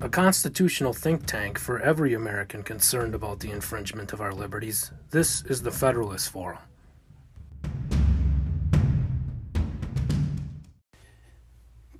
[0.00, 4.92] a constitutional think tank for every American concerned about the infringement of our liberties.
[5.10, 6.58] This is the Federalist Forum.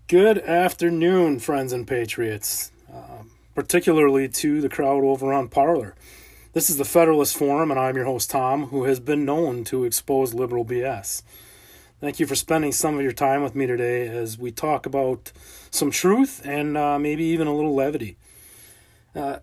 [0.07, 3.25] Good afternoon, friends and patriots, uh,
[3.55, 5.97] particularly to the crowd over on Parler.
[6.53, 9.85] This is the Federalist Forum, and I'm your host, Tom, who has been known to
[9.85, 11.23] expose liberal BS.
[12.01, 15.33] Thank you for spending some of your time with me today as we talk about
[15.69, 18.17] some truth and uh, maybe even a little levity.
[19.17, 19.39] Uh,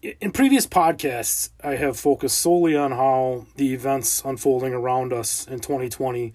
[0.00, 5.60] in previous podcasts, I have focused solely on how the events unfolding around us in
[5.60, 6.32] 2020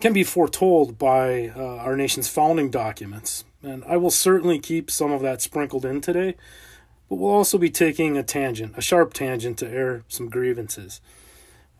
[0.00, 3.44] can be foretold by uh, our nation's founding documents.
[3.62, 6.36] And I will certainly keep some of that sprinkled in today,
[7.10, 11.02] but we'll also be taking a tangent, a sharp tangent, to air some grievances.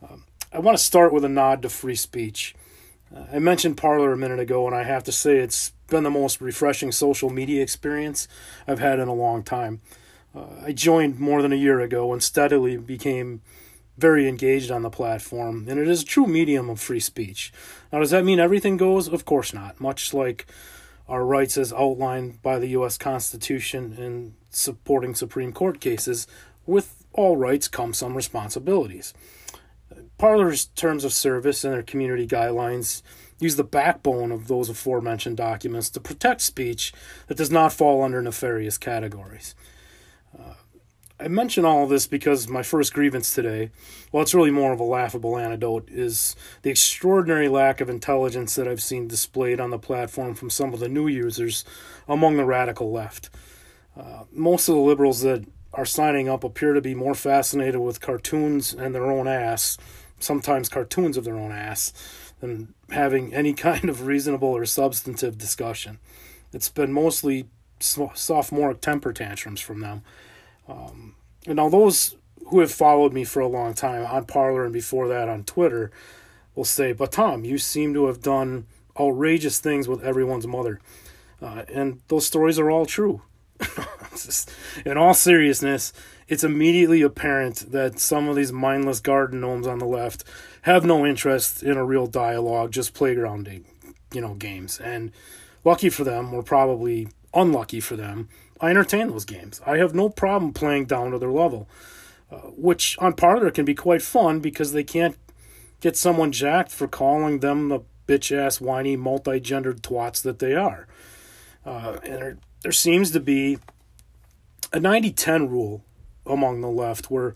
[0.07, 2.53] Um, I want to start with a nod to free speech.
[3.31, 6.41] I mentioned Parler a minute ago, and I have to say it's been the most
[6.41, 8.27] refreshing social media experience
[8.67, 9.81] I've had in a long time.
[10.35, 13.41] Uh, I joined more than a year ago and steadily became
[13.97, 17.53] very engaged on the platform, and it is a true medium of free speech.
[17.91, 19.07] Now, does that mean everything goes?
[19.07, 19.79] Of course not.
[19.79, 20.47] Much like
[21.07, 22.97] our rights as outlined by the U.S.
[22.97, 26.25] Constitution and supporting Supreme Court cases,
[26.65, 29.13] with all rights come some responsibilities.
[30.17, 33.01] Parler's terms of service and their community guidelines
[33.39, 36.93] use the backbone of those aforementioned documents to protect speech
[37.27, 39.53] that does not fall under nefarious categories.
[40.37, 40.53] Uh,
[41.19, 43.71] I mention all this because my first grievance today,
[44.11, 48.67] well, it's really more of a laughable anecdote, is the extraordinary lack of intelligence that
[48.67, 51.65] I've seen displayed on the platform from some of the new users
[52.07, 53.29] among the radical left.
[53.95, 58.01] Uh, most of the liberals that are signing up appear to be more fascinated with
[58.01, 59.77] cartoons and their own ass
[60.23, 61.93] sometimes cartoons of their own ass
[62.39, 65.99] than having any kind of reasonable or substantive discussion.
[66.51, 67.47] It's been mostly
[67.79, 70.03] sophomoric temper tantrums from them.
[70.67, 72.15] Um, and now those
[72.47, 75.91] who have followed me for a long time on Parler and before that on Twitter
[76.55, 78.67] will say, "But Tom, you seem to have done
[78.99, 80.79] outrageous things with everyone's mother,"
[81.41, 83.21] uh, and those stories are all true.
[84.85, 85.93] In all seriousness,
[86.27, 90.23] it's immediately apparent that some of these mindless garden gnomes on the left
[90.63, 93.47] have no interest in a real dialogue, just playground,
[94.13, 94.79] you know, games.
[94.79, 95.11] And
[95.63, 98.29] lucky for them, or probably unlucky for them,
[98.61, 99.61] I entertain those games.
[99.65, 101.67] I have no problem playing down to their level,
[102.31, 105.17] uh, which on Parler can be quite fun because they can't
[105.81, 110.55] get someone jacked for calling them the bitch ass, whiny, multi gendered twats that they
[110.55, 110.87] are.
[111.65, 113.57] Uh, and there, there seems to be
[114.73, 115.85] a 90 10 rule
[116.25, 117.35] among the left where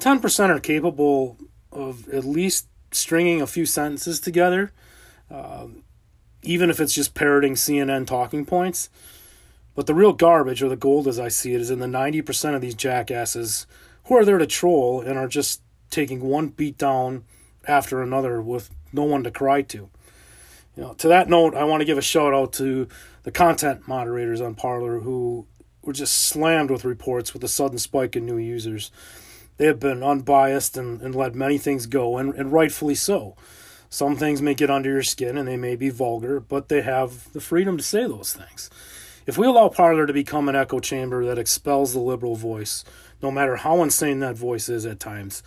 [0.00, 1.38] 10% are capable
[1.72, 4.72] of at least stringing a few sentences together,
[5.30, 5.82] um,
[6.42, 8.90] even if it's just parroting CNN talking points.
[9.74, 12.54] But the real garbage, or the gold as I see it, is in the 90%
[12.54, 13.66] of these jackasses
[14.04, 17.24] who are there to troll and are just taking one beat down
[17.66, 19.88] after another with no one to cry to.
[20.76, 22.88] You know, to that note, I want to give a shout out to
[23.22, 25.46] the content moderators on Parler who
[25.86, 28.90] were just slammed with reports with a sudden spike in new users.
[29.56, 33.36] They have been unbiased and, and let many things go, and, and rightfully so.
[33.88, 37.32] Some things may get under your skin and they may be vulgar, but they have
[37.32, 38.68] the freedom to say those things.
[39.26, 42.84] If we allow Parler to become an echo chamber that expels the liberal voice,
[43.22, 45.42] no matter how insane that voice is at times,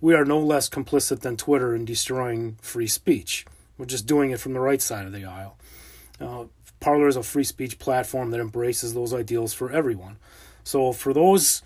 [0.00, 3.46] we are no less complicit than Twitter in destroying free speech.
[3.78, 5.56] We're just doing it from the right side of the aisle.
[6.22, 6.44] Uh,
[6.80, 10.16] Parler is a free speech platform that embraces those ideals for everyone.
[10.64, 11.62] So, for those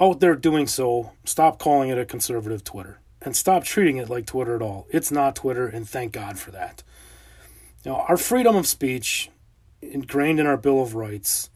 [0.00, 4.26] out there doing so, stop calling it a conservative Twitter and stop treating it like
[4.26, 4.86] Twitter at all.
[4.90, 6.82] It's not Twitter, and thank God for that.
[7.84, 9.30] Now, our freedom of speech,
[9.80, 11.50] ingrained in our Bill of Rights,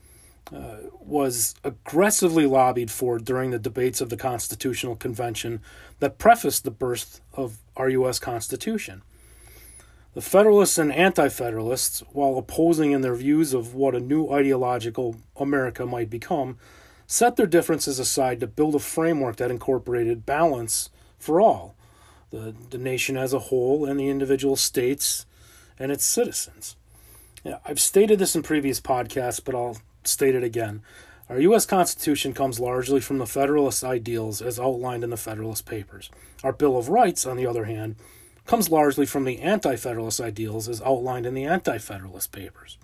[0.55, 5.61] uh, was aggressively lobbied for during the debates of the Constitutional Convention
[6.01, 8.19] that prefaced the birth of our U.S.
[8.19, 9.03] Constitution.
[10.13, 15.17] The Federalists and Anti Federalists, while opposing in their views of what a new ideological
[15.37, 16.59] America might become,
[17.07, 21.77] set their differences aside to build a framework that incorporated balance for all
[22.31, 25.27] the, the nation as a whole and the individual states
[25.79, 26.77] and its citizens.
[27.45, 30.83] Yeah, I've stated this in previous podcasts, but I'll state it again.
[31.29, 31.65] Our U.S.
[31.65, 36.11] Constitution comes largely from the Federalist ideals as outlined in the Federalist Papers.
[36.43, 37.95] Our Bill of Rights, on the other hand,
[38.51, 42.79] comes largely from the Anti Federalist ideals as outlined in the Anti Federalist Papers.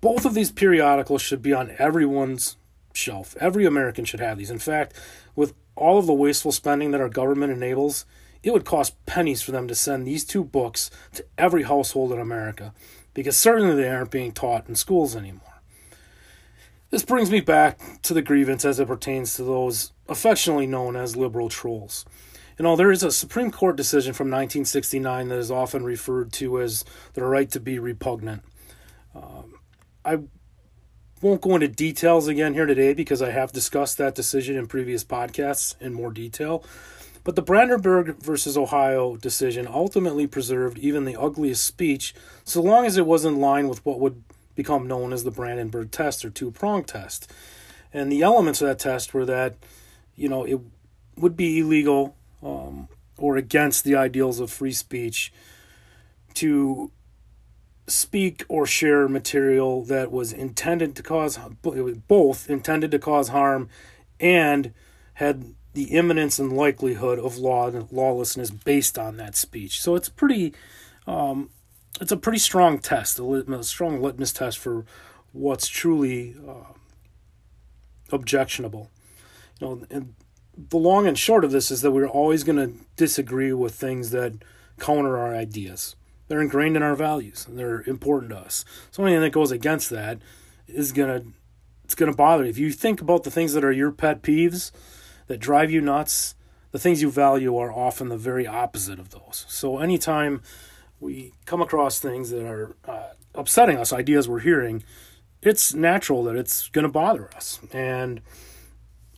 [0.00, 2.56] Both of these periodicals should be on everyone's
[2.94, 3.36] shelf.
[3.40, 4.50] Every American should have these.
[4.50, 4.94] In fact,
[5.34, 8.06] with all of the wasteful spending that our government enables,
[8.44, 12.20] it would cost pennies for them to send these two books to every household in
[12.20, 12.72] America,
[13.14, 15.60] because certainly they aren't being taught in schools anymore.
[16.90, 21.16] This brings me back to the grievance as it pertains to those affectionately known as
[21.16, 22.04] liberal trolls.
[22.58, 26.60] You know, there is a Supreme Court decision from 1969 that is often referred to
[26.60, 26.84] as
[27.14, 28.42] the right to be repugnant.
[29.14, 29.54] Um,
[30.04, 30.18] I
[31.22, 35.04] won't go into details again here today because I have discussed that decision in previous
[35.04, 36.64] podcasts in more detail.
[37.24, 42.96] But the Brandenburg versus Ohio decision ultimately preserved even the ugliest speech so long as
[42.96, 44.24] it was in line with what would
[44.56, 47.32] become known as the Brandenburg test or two prong test.
[47.92, 49.56] And the elements of that test were that,
[50.16, 50.58] you know, it
[51.16, 55.32] would be illegal um, or against the ideals of free speech
[56.34, 56.90] to
[57.86, 61.38] speak or share material that was intended to cause
[62.08, 63.68] both intended to cause harm
[64.20, 64.72] and
[65.14, 69.80] had the imminence and likelihood of law lawlessness based on that speech.
[69.80, 70.54] So it's pretty,
[71.06, 71.50] um,
[72.00, 74.84] it's a pretty strong test, a, lit- a, strong litmus test for
[75.32, 76.74] what's truly uh,
[78.10, 78.90] objectionable.
[79.60, 80.14] You know, and
[80.56, 84.10] the long and short of this is that we're always going to disagree with things
[84.10, 84.34] that
[84.78, 85.96] counter our ideas.
[86.28, 87.46] They're ingrained in our values.
[87.48, 88.64] And they're important to us.
[88.90, 90.18] So anything that goes against that
[90.66, 91.22] is gonna
[91.84, 92.50] it's gonna bother you.
[92.50, 94.70] If you think about the things that are your pet peeves
[95.26, 96.34] that drive you nuts,
[96.70, 99.44] the things you value are often the very opposite of those.
[99.48, 100.42] So anytime
[101.00, 104.82] we come across things that are uh, upsetting us, ideas we're hearing,
[105.42, 107.60] it's natural that it's going to bother us.
[107.72, 108.22] And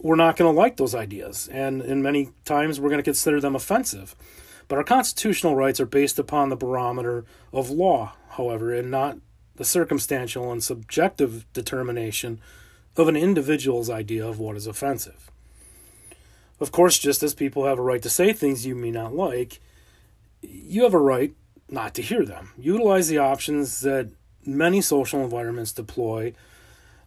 [0.04, 1.48] we're not going to like those ideas.
[1.50, 4.14] And in many times, we're going to consider them offensive.
[4.68, 7.24] But our constitutional rights are based upon the barometer
[7.54, 9.16] of law, however, and not
[9.56, 12.38] the circumstantial and subjective determination
[12.98, 15.30] of an individual's idea of what is offensive.
[16.60, 19.58] Of course, just as people have a right to say things you may not like,
[20.42, 21.34] you have a right
[21.70, 22.50] not to hear them.
[22.58, 24.10] Utilize the options that
[24.44, 26.34] many social environments deploy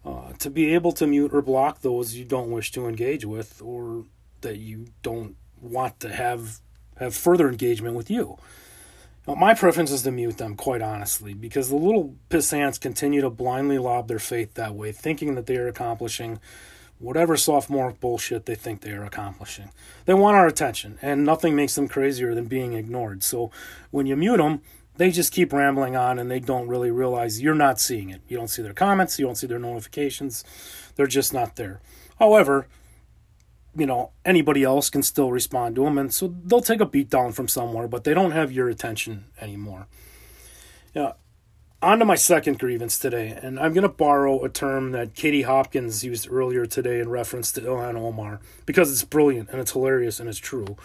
[0.08, 3.60] uh, to be able to mute or block those you don't wish to engage with
[3.62, 4.04] or
[4.40, 6.60] that you don't want to have
[6.96, 8.38] have further engagement with you.
[9.26, 13.30] Now, my preference is to mute them, quite honestly, because the little pissants continue to
[13.30, 16.40] blindly lob their faith that way, thinking that they are accomplishing
[16.98, 19.70] whatever sophomore bullshit they think they are accomplishing.
[20.06, 23.22] They want our attention, and nothing makes them crazier than being ignored.
[23.22, 23.52] So
[23.90, 24.62] when you mute them,
[24.98, 28.20] they just keep rambling on and they don't really realize you're not seeing it.
[28.28, 30.44] You don't see their comments, you don't see their notifications.
[30.96, 31.80] They're just not there.
[32.18, 32.66] However,
[33.76, 37.08] you know, anybody else can still respond to them, and so they'll take a beat
[37.08, 39.86] down from somewhere, but they don't have your attention anymore.
[40.94, 41.12] Yeah.
[41.80, 45.42] On to my second grievance today, and I'm going to borrow a term that Katie
[45.42, 50.18] Hopkins used earlier today in reference to Ilhan Omar because it's brilliant and it's hilarious
[50.18, 50.76] and it's true.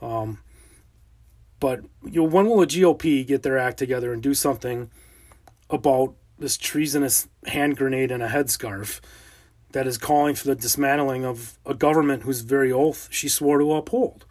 [0.00, 0.38] Um,
[1.60, 4.90] but you know, when will the GOP get their act together and do something
[5.70, 9.00] about this treasonous hand grenade and a headscarf
[9.72, 13.72] that is calling for the dismantling of a government whose very oath she swore to
[13.72, 14.24] uphold?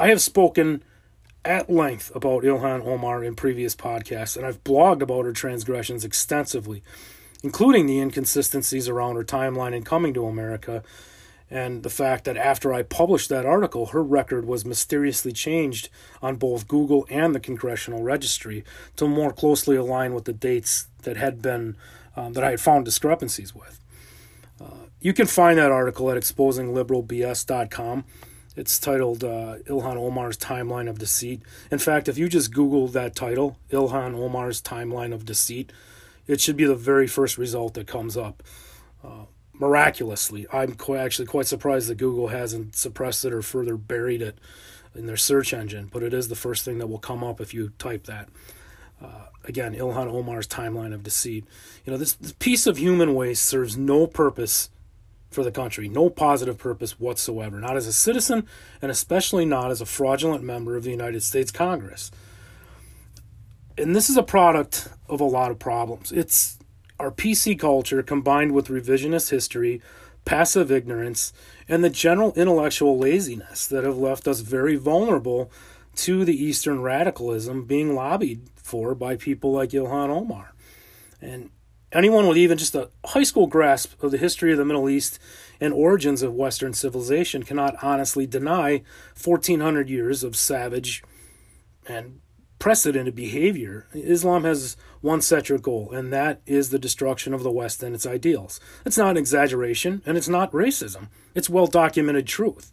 [0.00, 0.84] I have spoken
[1.44, 6.84] at length about Ilhan Omar in previous podcasts, and I've blogged about her transgressions extensively,
[7.42, 10.84] including the inconsistencies around her timeline in coming to America
[11.50, 15.88] and the fact that after I published that article, her record was mysteriously changed
[16.20, 18.64] on both Google and the Congressional Registry
[18.96, 21.76] to more closely align with the dates that had been
[22.16, 23.80] um, that I had found discrepancies with.
[24.60, 28.04] Uh, you can find that article at exposingliberalbs.com.
[28.56, 31.42] It's titled uh, Ilhan Omar's Timeline of Deceit.
[31.70, 35.72] In fact, if you just Google that title, Ilhan Omar's Timeline of Deceit,
[36.26, 38.42] it should be the very first result that comes up.
[39.02, 39.26] Uh,
[39.58, 40.46] miraculously.
[40.52, 44.38] I'm quite, actually quite surprised that Google hasn't suppressed it or further buried it
[44.94, 47.52] in their search engine, but it is the first thing that will come up if
[47.52, 48.28] you type that.
[49.02, 51.44] Uh, again, Ilhan Omar's timeline of deceit.
[51.84, 54.70] You know, this, this piece of human waste serves no purpose
[55.30, 58.46] for the country, no positive purpose whatsoever, not as a citizen,
[58.80, 62.10] and especially not as a fraudulent member of the United States Congress.
[63.76, 66.10] And this is a product of a lot of problems.
[66.10, 66.58] It's
[66.98, 69.80] our PC culture combined with revisionist history,
[70.24, 71.32] passive ignorance,
[71.68, 75.50] and the general intellectual laziness that have left us very vulnerable
[75.96, 80.54] to the Eastern radicalism being lobbied for by people like Ilhan Omar.
[81.20, 81.50] And
[81.92, 85.18] anyone with even just a high school grasp of the history of the Middle East
[85.60, 88.82] and origins of Western civilization cannot honestly deny
[89.22, 91.02] 1400 years of savage
[91.88, 92.20] and
[92.58, 93.86] precedented behavior.
[93.94, 98.06] Islam has one central goal, and that is the destruction of the West and its
[98.06, 98.60] ideals.
[98.84, 101.08] It's not an exaggeration, and it's not racism.
[101.34, 102.72] It's well documented truth.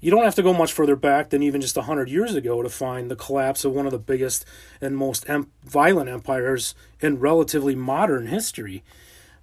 [0.00, 2.68] You don't have to go much further back than even just 100 years ago to
[2.68, 4.44] find the collapse of one of the biggest
[4.80, 8.84] and most em- violent empires in relatively modern history.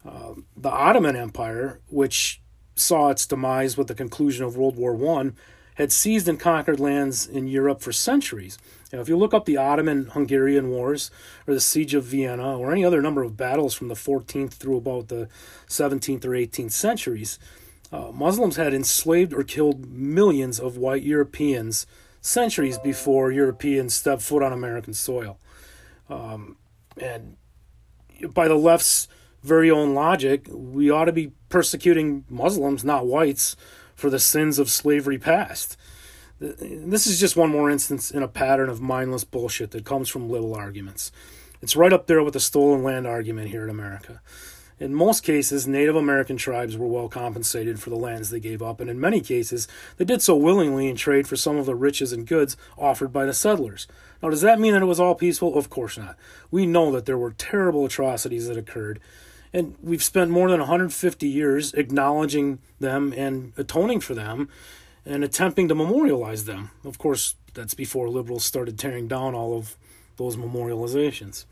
[0.06, 2.42] Uh, the Ottoman Empire, which
[2.76, 5.36] saw its demise with the conclusion of World War One,
[5.76, 8.58] had seized and conquered lands in Europe for centuries.
[8.94, 11.10] Now, if you look up the Ottoman Hungarian Wars
[11.48, 14.78] or the Siege of Vienna or any other number of battles from the 14th through
[14.78, 15.28] about the
[15.68, 17.40] 17th or 18th centuries,
[17.92, 21.88] uh, Muslims had enslaved or killed millions of white Europeans
[22.22, 25.40] centuries before Europeans stepped foot on American soil.
[26.08, 26.58] Um,
[26.96, 27.36] and
[28.32, 29.08] by the left's
[29.42, 33.56] very own logic, we ought to be persecuting Muslims, not whites,
[33.96, 35.78] for the sins of slavery past.
[36.44, 40.30] This is just one more instance in a pattern of mindless bullshit that comes from
[40.30, 41.10] little arguments.
[41.62, 44.22] It's right up there with the stolen land argument here in America.
[44.78, 48.82] In most cases, Native American tribes were well compensated for the lands they gave up,
[48.82, 52.12] and in many cases, they did so willingly in trade for some of the riches
[52.12, 53.88] and goods offered by the settlers.
[54.22, 55.58] Now, does that mean that it was all peaceful?
[55.58, 56.18] Of course not.
[56.52, 59.00] We know that there were terrible atrocities that occurred,
[59.54, 64.50] and we've spent more than 150 years acknowledging them and atoning for them
[65.06, 66.72] and attempting to memorialize them.
[66.84, 69.78] Of course, that's before liberals started tearing down all of
[70.18, 71.46] those memorializations.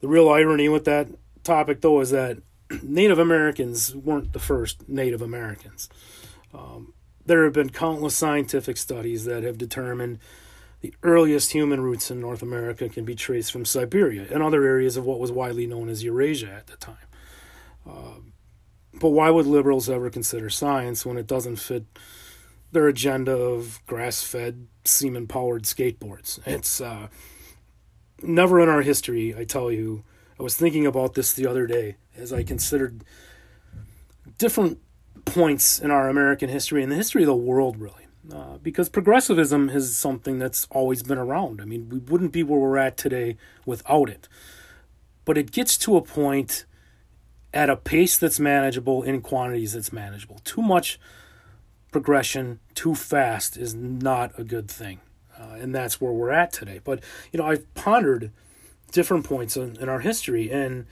[0.00, 1.08] The real irony with that
[1.44, 2.38] topic, though, is that
[2.82, 5.88] Native Americans weren't the first Native Americans.
[6.52, 6.94] Um,
[7.26, 10.18] there have been countless scientific studies that have determined
[10.80, 14.96] the earliest human roots in North America can be traced from Siberia and other areas
[14.96, 16.96] of what was widely known as Eurasia at the time.
[17.86, 18.20] Uh,
[18.94, 21.84] but why would liberals ever consider science when it doesn't fit
[22.72, 26.38] their agenda of grass fed, semen powered skateboards?
[26.46, 27.08] It's uh,
[28.22, 30.04] never in our history, I tell you.
[30.38, 33.04] I was thinking about this the other day as I considered
[34.38, 34.78] different
[35.24, 38.06] points in our American history and the history of the world, really.
[38.32, 41.60] Uh, because progressivism is something that's always been around.
[41.60, 43.36] I mean, we wouldn't be where we're at today
[43.66, 44.28] without it.
[45.24, 46.64] But it gets to a point
[47.52, 50.40] at a pace that's manageable in quantities that's manageable.
[50.44, 51.00] Too much
[51.90, 55.00] progression too fast is not a good thing.
[55.38, 56.80] Uh, and that's where we're at today.
[56.82, 58.30] But, you know, I've pondered
[58.92, 60.86] different points in, in our history, and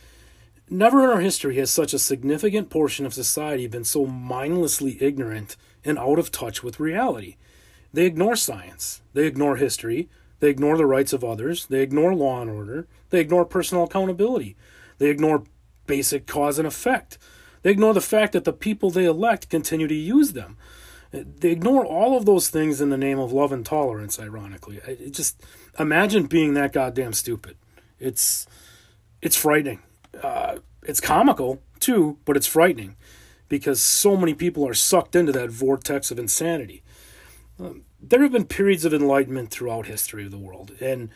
[0.71, 5.57] never in our history has such a significant portion of society been so mindlessly ignorant
[5.85, 7.37] and out of touch with reality.
[7.93, 10.09] They ignore science, they ignore history,
[10.41, 14.57] they ignore the rights of others, they ignore law and order, they ignore personal accountability,
[14.99, 15.45] they ignore
[15.87, 17.19] basic cause and effect.
[17.63, 20.57] They ignore the fact that the people they elect continue to use them.
[21.11, 24.81] They ignore all of those things in the name of love and tolerance, ironically.
[24.87, 25.43] It just
[25.79, 27.57] imagine being that goddamn stupid.
[27.99, 28.47] It's
[29.23, 29.81] it's frightening.
[30.23, 32.97] Uh, it's comical too, but it's frightening
[33.49, 36.83] because so many people are sucked into that vortex of insanity.
[37.59, 41.09] Um, there have been periods of enlightenment throughout history of the world, and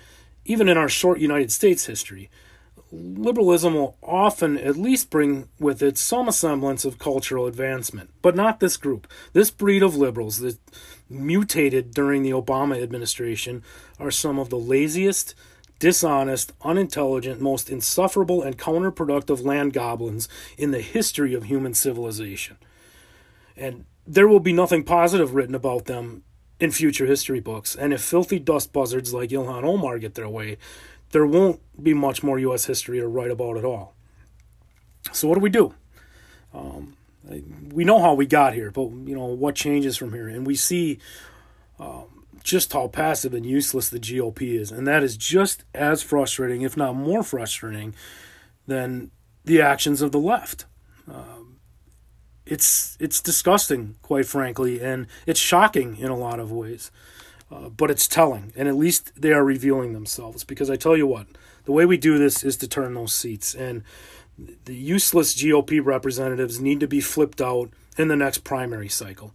[0.45, 2.31] even in our short United States history,
[2.93, 8.61] liberalism will often at least bring with it some semblance of cultural advancement, but not
[8.61, 9.11] this group.
[9.33, 10.59] This breed of liberals that
[11.09, 13.63] mutated during the Obama administration
[13.99, 15.35] are some of the laziest,
[15.79, 22.59] dishonest, unintelligent, most insufferable, and counterproductive land goblins in the history of human civilization.
[23.57, 26.25] And there will be nothing positive written about them
[26.61, 27.75] in future history books.
[27.75, 30.59] And if filthy dust buzzards like Ilhan Omar get their way,
[31.13, 32.65] there won't be much more U.S.
[32.65, 33.95] history to write about at all.
[35.13, 35.75] So what do we do?
[36.53, 36.97] Um,
[37.73, 40.55] we know how we got here, but you know what changes from here, and we
[40.55, 40.99] see
[41.79, 46.63] um, just how passive and useless the GOP is, and that is just as frustrating,
[46.63, 47.95] if not more frustrating,
[48.67, 49.11] than
[49.45, 50.67] the actions of the left.
[51.11, 51.59] Um,
[52.45, 56.91] it's it's disgusting, quite frankly, and it's shocking in a lot of ways.
[57.53, 60.43] Uh, but it's telling, and at least they are revealing themselves.
[60.43, 61.27] Because I tell you what,
[61.65, 63.83] the way we do this is to turn those seats, and
[64.65, 69.35] the useless GOP representatives need to be flipped out in the next primary cycle.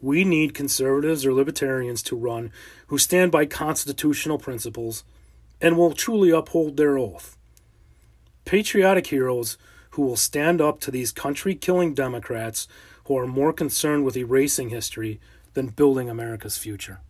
[0.00, 2.50] We need conservatives or libertarians to run
[2.88, 5.04] who stand by constitutional principles
[5.60, 7.36] and will truly uphold their oath.
[8.44, 9.56] Patriotic heroes
[9.90, 12.66] who will stand up to these country killing Democrats
[13.04, 15.20] who are more concerned with erasing history
[15.54, 17.00] than building America's future.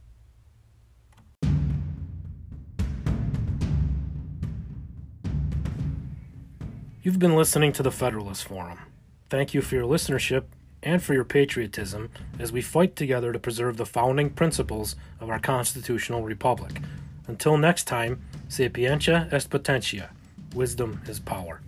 [7.04, 8.78] You've been listening to the Federalist Forum.
[9.28, 10.44] Thank you for your listenership
[10.85, 15.40] and for your patriotism as we fight together to preserve the founding principles of our
[15.40, 16.80] constitutional republic.
[17.26, 20.11] Until next time, sapientia est potentia.
[20.54, 21.61] Wisdom is power.